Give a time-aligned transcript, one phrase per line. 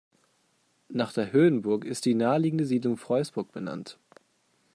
[0.89, 3.99] Nach der Höhenburg ist die naheliegende Siedlung Freusburg benannt.